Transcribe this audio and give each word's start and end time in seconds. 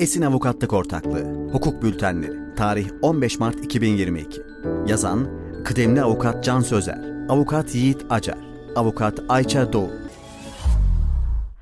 Esin 0.00 0.22
Avukatlık 0.22 0.72
Ortaklığı, 0.72 1.48
Hukuk 1.52 1.82
Bültenleri, 1.82 2.54
tarih 2.56 2.88
15 3.02 3.38
Mart 3.38 3.64
2022. 3.64 4.42
Yazan, 4.86 5.28
kıdemli 5.64 6.02
avukat 6.02 6.44
Can 6.44 6.60
Sözer, 6.60 6.98
avukat 7.28 7.74
Yiğit 7.74 8.06
Acar, 8.10 8.38
avukat 8.74 9.20
Ayça 9.28 9.72
Doğu. 9.72 9.90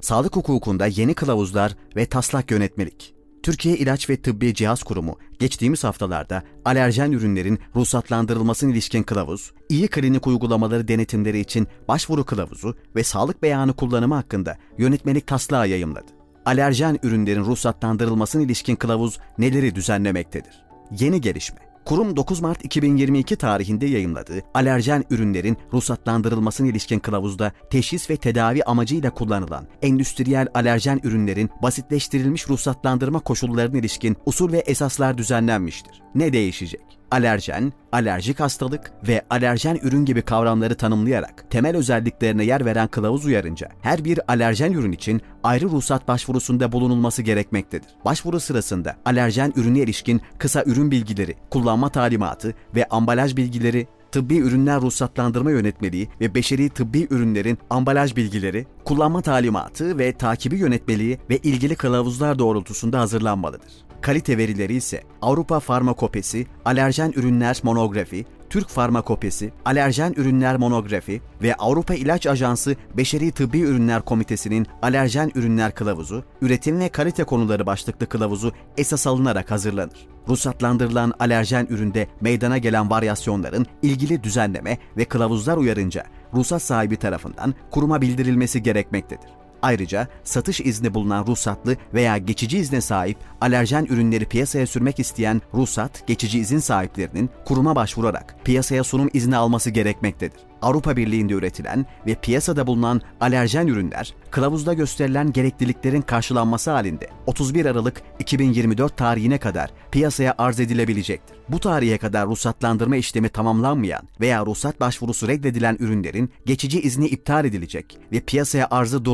Sağlık 0.01 0.37
hukukunda 0.37 0.87
yeni 0.87 1.15
kılavuzlar 1.15 1.77
ve 1.97 2.07
taslak 2.07 2.51
yönetmelik. 2.51 3.15
Türkiye 3.43 3.77
İlaç 3.77 4.11
ve 4.11 4.17
Tıbbi 4.17 4.55
Cihaz 4.55 4.83
Kurumu 4.83 5.19
geçtiğimiz 5.39 5.85
haftalarda 5.85 6.43
alerjen 6.65 7.13
ürünlerin 7.13 7.59
ruhsatlandırılmasına 7.77 8.71
ilişkin 8.71 9.03
kılavuz, 9.03 9.53
iyi 9.69 9.89
klinik 9.89 10.27
uygulamaları 10.27 10.89
denetimleri 10.89 11.41
için 11.41 11.69
başvuru 11.89 12.25
kılavuzu 12.25 12.77
ve 12.97 13.05
sağlık 13.05 13.43
beyanı 13.43 13.73
kullanımı 13.73 14.15
hakkında 14.15 14.57
yönetmelik 14.79 15.27
taslağı 15.27 15.69
yayımladı. 15.69 16.14
Alerjen 16.47 16.99
ürünlerin 17.03 17.45
ruhsatlandırılmasına 17.45 18.43
ilişkin 18.43 18.77
kılavuz 18.77 19.19
neleri 19.39 19.75
düzenlemektedir? 19.75 20.65
Yeni 20.91 21.21
gelişme. 21.21 21.59
Kurum 21.85 22.17
9 22.17 22.41
Mart 22.41 22.65
2022 22.65 23.37
tarihinde 23.37 23.87
yayımladığı 23.87 24.43
alerjen 24.55 25.05
ürünlerin 25.11 25.57
ruhsatlandırılmasına 25.73 26.67
ilişkin 26.67 26.99
kılavuzda 26.99 27.53
teşhis 27.71 28.11
ve 28.11 28.17
tedavi 28.17 28.65
amacıyla 28.65 29.11
kullanılan 29.11 29.67
endüstriyel 29.83 30.49
alerjen 30.55 31.01
ürünlerin 31.03 31.51
basitleştirilmiş 31.63 32.49
ruhsatlandırma 32.49 33.21
koşullarına 33.21 33.79
ilişkin 33.79 34.17
usul 34.27 34.53
ve 34.53 34.59
esaslar 34.59 35.19
düzenlenmiştir. 35.19 36.03
Ne 36.15 36.33
değişecek? 36.33 36.83
Alerjen, 37.15 37.73
alerjik 37.93 38.41
hastalık 38.41 38.93
ve 39.09 39.23
alerjen 39.31 39.79
ürün 39.83 40.05
gibi 40.05 40.23
kavramları 40.23 40.75
tanımlayarak 40.75 41.51
temel 41.51 41.77
özelliklerine 41.77 42.45
yer 42.45 42.65
veren 42.65 42.89
kılavuz 42.89 43.25
uyarınca 43.25 43.69
her 43.83 44.05
bir 44.05 44.21
alerjen 44.29 44.73
ürün 44.73 44.93
için 44.93 45.23
ayrı 45.43 45.65
ruhsat 45.65 46.09
başvurusunda 46.09 46.73
bulunulması 46.73 47.23
gerekmektedir. 47.23 47.89
Başvuru 48.05 48.41
sırasında 48.41 48.97
alerjen 49.05 49.53
ürüne 49.57 49.79
ilişkin 49.79 50.21
kısa 50.39 50.65
ürün 50.67 50.91
bilgileri, 50.91 51.35
kullanma 51.51 51.89
talimatı 51.89 52.55
ve 52.75 52.85
ambalaj 52.85 53.37
bilgileri 53.37 53.87
tıbbi 54.15 54.39
ürünler 54.39 54.81
ruhsatlandırma 54.81 55.51
yönetmeliği 55.51 56.09
ve 56.21 56.35
beşeri 56.35 56.69
tıbbi 56.69 57.07
ürünlerin 57.11 57.59
ambalaj 57.71 58.17
bilgileri, 58.17 58.67
kullanma 58.85 59.23
talimatı 59.23 59.99
ve 59.99 60.13
takibi 60.13 60.57
yönetmeliği 60.59 61.19
ve 61.31 61.37
ilgili 61.37 61.77
kılavuzlar 61.77 62.39
doğrultusunda 62.39 63.01
hazırlanmalıdır. 63.01 63.73
Kalite 64.01 64.39
verileri 64.39 64.75
ise 64.75 65.03
Avrupa 65.23 65.61
Farmakopesi, 65.61 66.47
Alerjen 66.65 67.13
Ürünler 67.17 67.61
Monografi, 67.63 68.25
Türk 68.55 68.69
Farmakopesi, 68.69 69.53
Alerjen 69.65 70.13
Ürünler 70.17 70.57
Monografi 70.57 71.23
ve 71.43 71.55
Avrupa 71.55 71.95
İlaç 71.95 72.27
Ajansı 72.27 72.77
Beşeri 72.97 73.31
Tıbbi 73.31 73.61
Ürünler 73.61 74.03
Komitesi'nin 74.03 74.67
Alerjen 74.83 75.33
Ürünler 75.35 75.75
Kılavuzu, 75.75 76.25
Üretim 76.43 76.81
ve 76.81 76.89
Kalite 76.89 77.25
Konuları 77.25 77.67
başlıklı 77.67 78.09
kılavuzu 78.09 78.53
esas 78.77 79.07
alınarak 79.07 79.51
hazırlanır. 79.51 80.09
Ruhsatlandırılan 80.29 81.13
alerjen 81.19 81.67
üründe 81.71 82.09
meydana 82.21 82.59
gelen 82.59 82.91
varyasyonların 82.91 83.67
ilgili 83.83 84.23
düzenleme 84.23 84.79
ve 84.97 85.05
kılavuzlar 85.05 85.57
uyarınca 85.57 86.05
ruhsat 86.35 86.63
sahibi 86.63 86.97
tarafından 86.97 87.55
kuruma 87.71 88.01
bildirilmesi 88.01 88.63
gerekmektedir. 88.63 89.44
Ayrıca 89.65 90.09
satış 90.25 90.61
izni 90.61 90.95
bulunan 90.95 91.27
ruhsatlı 91.27 91.77
veya 91.95 92.19
geçici 92.19 92.59
izne 92.59 92.81
sahip 92.81 93.19
alerjen 93.41 93.85
ürünleri 93.85 94.25
piyasaya 94.25 94.67
sürmek 94.67 95.01
isteyen 95.01 95.43
ruhsat, 95.55 96.07
geçici 96.07 96.39
izin 96.39 96.59
sahiplerinin 96.59 97.31
kuruma 97.45 97.77
başvurarak 97.77 98.37
piyasaya 98.45 98.85
sunum 98.85 99.11
izni 99.13 99.37
alması 99.37 99.71
gerekmektedir. 99.71 100.41
Avrupa 100.63 100.97
Birliği'nde 100.97 101.33
üretilen 101.35 101.87
ve 102.07 102.15
piyasada 102.15 102.67
bulunan 102.67 103.01
alerjen 103.21 103.67
ürünler, 103.67 104.15
kılavuzda 104.31 104.73
gösterilen 104.73 105.33
gerekliliklerin 105.33 106.03
karşılanması 106.03 106.71
halinde 106.71 107.09
31 107.27 107.67
Aralık 107.67 108.03
2024 108.19 108.97
tarihine 108.97 109.39
kadar 109.39 109.71
piyasaya 109.91 110.35
arz 110.39 110.61
edilebilecektir. 110.61 111.37
Bu 111.49 111.61
tarihe 111.61 111.99
kadar 111.99 112.27
ruhsatlandırma 112.27 112.97
işlemi 112.97 113.29
tamamlanmayan 113.29 114.09
veya 114.21 114.47
ruhsat 114.47 114.81
başvurusu 114.81 115.29
reddedilen 115.29 115.77
ürünlerin 115.81 116.31
geçici 116.47 116.81
izni 116.81 117.07
iptal 117.07 117.45
edilecek 117.45 117.99
ve 118.13 118.21
piyasaya 118.21 118.69
arzı 118.71 119.05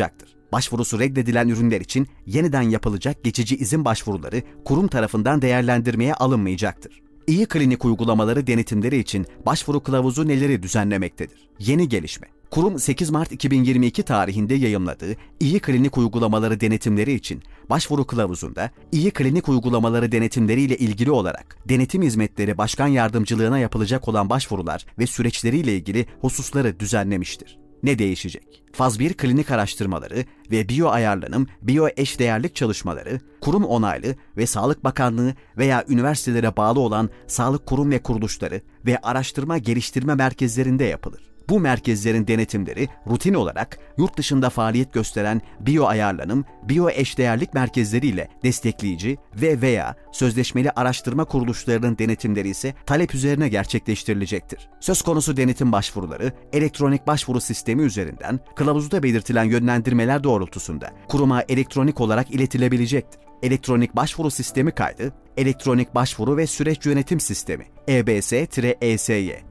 durdurulacaktır. 0.00 0.36
Başvurusu 0.52 0.98
reddedilen 1.00 1.48
ürünler 1.48 1.80
için 1.80 2.08
yeniden 2.26 2.62
yapılacak 2.62 3.24
geçici 3.24 3.56
izin 3.56 3.84
başvuruları 3.84 4.42
kurum 4.64 4.88
tarafından 4.88 5.42
değerlendirmeye 5.42 6.14
alınmayacaktır. 6.14 7.02
İyi 7.26 7.46
klinik 7.46 7.84
uygulamaları 7.84 8.46
denetimleri 8.46 8.98
için 8.98 9.26
başvuru 9.46 9.80
kılavuzu 9.80 10.28
neleri 10.28 10.62
düzenlemektedir? 10.62 11.48
Yeni 11.58 11.88
gelişme. 11.88 12.26
Kurum 12.50 12.78
8 12.78 13.10
Mart 13.10 13.32
2022 13.32 14.02
tarihinde 14.02 14.54
yayımladığı 14.54 15.16
iyi 15.40 15.60
klinik 15.60 15.98
uygulamaları 15.98 16.60
denetimleri 16.60 17.12
için 17.12 17.42
başvuru 17.70 18.04
kılavuzunda 18.04 18.70
iyi 18.92 19.10
klinik 19.10 19.48
uygulamaları 19.48 20.12
denetimleriyle 20.12 20.76
ilgili 20.76 21.10
olarak 21.10 21.56
denetim 21.68 22.02
hizmetleri 22.02 22.58
başkan 22.58 22.88
yardımcılığına 22.88 23.58
yapılacak 23.58 24.08
olan 24.08 24.30
başvurular 24.30 24.86
ve 24.98 25.06
süreçleriyle 25.06 25.76
ilgili 25.76 26.06
hususları 26.20 26.80
düzenlemiştir 26.80 27.59
ne 27.82 27.98
değişecek? 27.98 28.62
Faz 28.72 28.98
1 28.98 29.14
klinik 29.14 29.50
araştırmaları 29.50 30.24
ve 30.50 30.68
biyo 30.68 30.88
ayarlanım, 30.88 31.46
biyo 31.62 31.88
eşdeğerlik 31.96 32.56
çalışmaları, 32.56 33.20
kurum 33.40 33.64
onaylı 33.64 34.14
ve 34.36 34.46
Sağlık 34.46 34.84
Bakanlığı 34.84 35.34
veya 35.58 35.84
üniversitelere 35.88 36.56
bağlı 36.56 36.80
olan 36.80 37.10
sağlık 37.26 37.66
kurum 37.66 37.90
ve 37.90 38.02
kuruluşları 38.02 38.60
ve 38.86 38.98
araştırma 38.98 39.58
geliştirme 39.58 40.14
merkezlerinde 40.14 40.84
yapılır. 40.84 41.30
Bu 41.50 41.60
merkezlerin 41.60 42.26
denetimleri 42.26 42.88
rutin 43.06 43.34
olarak 43.34 43.78
yurt 43.98 44.16
dışında 44.16 44.50
faaliyet 44.50 44.92
gösteren 44.92 45.40
biyo 45.60 45.84
ayarlanım, 45.84 46.44
biyo 46.62 46.90
eşdeğerlik 46.90 47.54
merkezleriyle 47.54 48.28
destekleyici 48.42 49.18
ve 49.34 49.60
veya 49.60 49.96
sözleşmeli 50.12 50.70
araştırma 50.70 51.24
kuruluşlarının 51.24 51.98
denetimleri 51.98 52.48
ise 52.48 52.74
talep 52.86 53.14
üzerine 53.14 53.48
gerçekleştirilecektir. 53.48 54.68
Söz 54.80 55.02
konusu 55.02 55.36
denetim 55.36 55.72
başvuruları 55.72 56.32
elektronik 56.52 57.06
başvuru 57.06 57.40
sistemi 57.40 57.82
üzerinden 57.82 58.40
kılavuzda 58.56 59.02
belirtilen 59.02 59.44
yönlendirmeler 59.44 60.24
doğrultusunda 60.24 60.90
kuruma 61.08 61.42
elektronik 61.48 62.00
olarak 62.00 62.30
iletilebilecektir 62.30 63.29
elektronik 63.42 63.96
başvuru 63.96 64.30
sistemi 64.30 64.70
kaydı, 64.70 65.12
elektronik 65.36 65.94
başvuru 65.94 66.36
ve 66.36 66.46
süreç 66.46 66.86
yönetim 66.86 67.20
sistemi 67.20 67.66
ebs-ey 67.88 68.46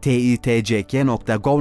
titck.gov.tr 0.01 1.59